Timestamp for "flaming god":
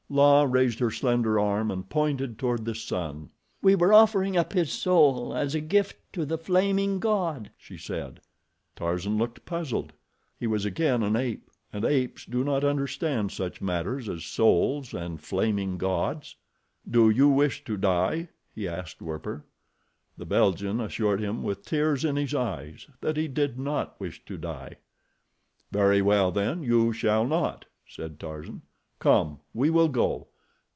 6.37-7.49